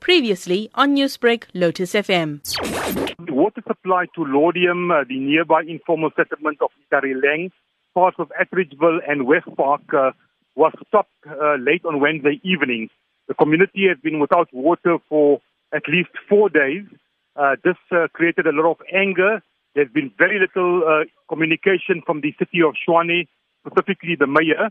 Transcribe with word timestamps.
Previously 0.00 0.70
on 0.74 0.94
Newsbreak, 0.96 1.44
Lotus 1.54 1.94
FM. 1.94 2.40
Water 3.30 3.62
supply 3.66 4.06
to 4.14 4.24
Laudium, 4.24 4.90
uh, 4.90 5.04
the 5.08 5.18
nearby 5.18 5.62
informal 5.62 6.10
settlement 6.16 6.58
of 6.60 6.70
Itireleng, 6.90 7.50
parts 7.94 8.16
of 8.18 8.30
Atteridgeville 8.40 8.98
and 9.06 9.26
West 9.26 9.48
Park, 9.56 9.82
uh, 9.92 10.10
was 10.56 10.72
stopped 10.88 11.12
uh, 11.26 11.56
late 11.56 11.84
on 11.84 12.00
Wednesday 12.00 12.40
evening. 12.42 12.88
The 13.28 13.34
community 13.34 13.86
has 13.88 13.98
been 14.02 14.18
without 14.18 14.48
water 14.52 14.98
for 15.08 15.40
at 15.72 15.82
least 15.88 16.10
four 16.28 16.48
days. 16.48 16.84
Uh, 17.36 17.56
this 17.64 17.76
uh, 17.92 18.08
created 18.12 18.46
a 18.46 18.52
lot 18.52 18.72
of 18.72 18.78
anger. 18.92 19.40
There's 19.74 19.90
been 19.90 20.10
very 20.18 20.40
little 20.40 20.82
uh, 20.86 21.04
communication 21.28 22.02
from 22.04 22.20
the 22.20 22.34
city 22.38 22.60
of 22.62 22.74
Tshwane, 22.74 23.28
specifically 23.64 24.16
the 24.18 24.26
mayor. 24.26 24.70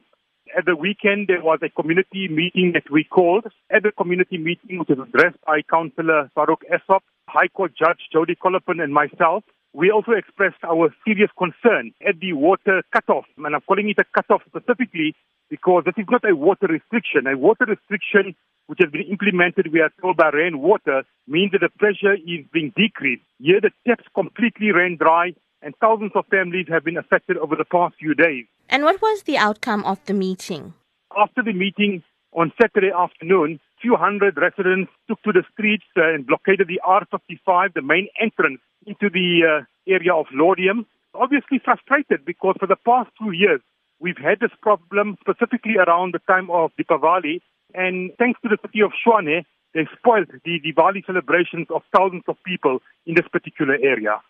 At 0.58 0.66
the 0.66 0.76
weekend, 0.76 1.28
there 1.28 1.42
was 1.42 1.60
a 1.62 1.70
community 1.70 2.28
meeting 2.28 2.72
that 2.74 2.90
we 2.92 3.04
called. 3.04 3.46
At 3.70 3.84
the 3.84 3.92
community 3.92 4.38
meeting, 4.38 4.80
which 4.80 4.90
was 4.90 5.00
addressed 5.00 5.38
by 5.46 5.62
Councillor 5.62 6.30
Farouk 6.36 6.64
Esop, 6.72 7.02
High 7.28 7.48
Court 7.48 7.74
Judge 7.78 8.02
Jody 8.12 8.36
Kollapen, 8.36 8.82
and 8.82 8.94
myself, 8.94 9.44
we 9.74 9.92
also 9.92 10.14
expressed 10.14 10.64
our 10.64 10.94
serious 11.06 11.30
concern 11.38 11.94
at 12.08 12.20
the 12.20 12.34
water 12.34 12.82
cutoff. 12.92 13.26
And 13.38 13.56
I'm 13.56 13.62
calling 13.62 13.90
it 13.90 14.00
a 14.00 14.06
cutoff 14.14 14.42
specifically 14.48 15.16
because 15.50 15.84
this 15.86 15.96
is 15.98 16.06
not 16.10 16.28
a 16.28 16.36
water 16.36 16.68
restriction. 16.68 17.28
A 17.28 17.38
water 17.38 17.66
restriction 17.66 18.36
which 18.70 18.80
has 18.82 18.92
been 18.92 19.02
implemented, 19.10 19.74
we 19.74 19.82
are 19.82 19.92
told, 20.00 20.16
by 20.18 20.30
Rand 20.30 20.62
Water, 20.62 21.04
means 21.28 21.52
that 21.54 21.62
the 21.62 21.70
pressure 21.80 22.14
is 22.14 22.46
being 22.54 22.72
decreased. 22.78 23.24
Here 23.40 23.60
the 23.60 23.72
taps 23.88 24.06
completely 24.14 24.72
ran 24.72 24.96
dry 24.96 25.34
and 25.62 25.74
thousands 25.82 26.12
of 26.16 26.26
families 26.28 26.68
have 26.70 26.84
been 26.84 26.98
affected 26.98 27.38
over 27.38 27.56
the 27.56 27.66
past 27.66 27.96
few 28.00 28.14
days. 28.14 28.46
And 28.70 28.84
what 28.84 29.02
was 29.02 29.24
the 29.24 29.38
outcome 29.38 29.84
of 29.86 30.04
the 30.06 30.14
meeting? 30.14 30.74
After 31.18 31.42
the 31.44 31.54
meeting 31.54 32.04
on 32.34 32.52
Saturday 32.62 32.92
afternoon, 32.96 33.60
few 33.82 33.96
hundred 33.96 34.38
residents 34.38 34.92
took 35.08 35.22
to 35.24 35.32
the 35.32 35.44
streets 35.54 35.86
uh, 35.98 36.14
and 36.14 36.28
blockaded 36.28 36.68
the 36.68 36.82
R55, 36.86 37.74
the 37.74 37.82
main 37.82 38.08
entrance 38.22 38.60
into 38.86 39.10
the 39.10 39.62
uh, 39.62 39.92
area 39.92 40.14
of 40.14 40.26
Laudium. 40.34 40.86
Obviously 41.16 41.60
frustrated 41.64 42.26
because 42.26 42.56
for 42.60 42.68
the 42.68 42.76
past 42.86 43.10
two 43.20 43.32
years, 43.32 43.62
we've 44.00 44.18
had 44.18 44.40
this 44.40 44.52
problem 44.62 45.18
specifically 45.20 45.76
around 45.78 46.14
the 46.14 46.20
time 46.28 46.50
of 46.52 46.72
Deepavali. 46.80 47.42
And 47.74 48.12
thanks 48.18 48.40
to 48.42 48.50
the 48.50 48.58
city 48.62 48.82
of 48.82 48.92
Tshwane, 48.92 49.46
they 49.74 49.88
spoiled 49.98 50.28
the 50.44 50.60
Diwali 50.60 51.06
celebrations 51.06 51.68
of 51.74 51.82
thousands 51.96 52.24
of 52.28 52.36
people 52.46 52.80
in 53.06 53.16
this 53.16 53.28
particular 53.32 53.78
area. 53.82 54.22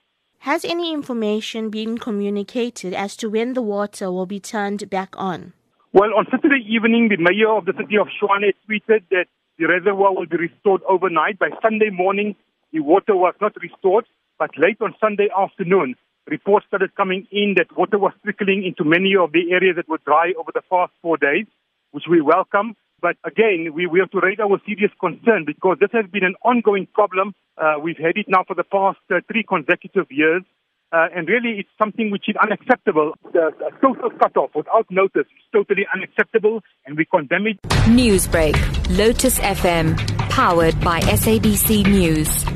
Has 0.44 0.64
any 0.64 0.94
information 0.94 1.70
been 1.70 1.98
communicated 1.98 2.94
as 2.94 3.18
to 3.18 3.30
when 3.30 3.54
the 3.56 3.62
water 3.62 4.10
will 4.10 4.26
be 4.26 4.40
turned 4.40 4.90
back 4.90 5.14
on? 5.18 5.52
Well, 5.92 6.14
on 6.16 6.28
Saturday 6.32 6.64
evening, 6.66 7.10
the 7.10 7.18
mayor 7.18 7.52
of 7.52 7.66
the 7.66 7.74
city 7.74 7.98
of 7.98 8.08
Tshwane 8.08 8.54
tweeted 8.64 9.04
that 9.12 9.26
the 9.58 9.66
reservoir 9.66 10.16
will 10.16 10.28
be 10.28 10.38
restored 10.38 10.82
overnight. 10.88 11.40
By 11.40 11.50
Sunday 11.62 11.90
morning, 11.90 12.38
the 12.72 12.80
water 12.80 13.18
was 13.18 13.34
not 13.42 13.52
restored, 13.62 14.06
but 14.38 14.52
late 14.58 14.78
on 14.80 14.96
Sunday 15.02 15.28
afternoon, 15.38 15.96
reports 16.26 16.68
started 16.68 16.96
coming 16.96 17.28
in 17.34 17.56
that 17.58 17.76
water 17.78 18.00
was 18.00 18.14
trickling 18.24 18.64
into 18.64 18.90
many 18.90 19.18
of 19.20 19.34
the 19.34 19.52
areas 19.52 19.76
that 19.76 19.90
were 19.90 20.00
dry 20.06 20.32
over 20.40 20.52
the 20.54 20.64
past 20.70 20.94
four 21.02 21.18
days, 21.18 21.48
which 21.92 22.06
we 22.10 22.22
welcome. 22.22 22.78
But 23.02 23.18
again, 23.26 23.72
we, 23.74 23.88
we 23.88 24.00
have 24.00 24.12
to 24.12 24.20
raise 24.20 24.40
our 24.40 24.60
serious 24.66 24.92
concern 25.00 25.46
because 25.46 25.78
this 25.80 25.90
has 25.94 26.06
been 26.12 26.24
an 26.24 26.36
ongoing 26.44 26.88
problem. 26.94 27.34
Uh, 27.58 27.76
we've 27.82 27.98
had 27.98 28.18
it 28.18 28.26
now 28.28 28.44
for 28.48 28.56
the 28.56 28.64
past 28.64 29.00
uh, 29.12 29.20
three 29.32 29.44
consecutive 29.44 30.08
years. 30.10 30.44
Uh, 30.92 31.06
and 31.16 31.28
really, 31.28 31.60
it's 31.60 31.70
something 31.78 32.10
which 32.10 32.28
is 32.28 32.36
unacceptable. 32.42 33.14
The, 33.32 33.52
the 33.60 33.70
total 33.80 34.10
cutoff 34.10 34.50
without 34.56 34.88
notice 34.90 35.28
is 35.28 35.44
totally 35.54 35.86
unacceptable, 35.94 36.62
and 36.86 36.98
we 36.98 37.06
condemn 37.06 37.46
it. 37.46 37.62
Newsbreak, 37.86 38.58
Lotus 38.98 39.38
FM, 39.40 39.96
powered 40.30 40.80
by 40.82 41.00
SABC 41.02 41.86
News. 41.86 42.49